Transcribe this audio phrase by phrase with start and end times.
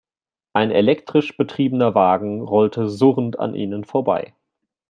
[0.53, 4.33] Ein elektrisch betriebener Wagen rollte surrend an ihnen vorbei.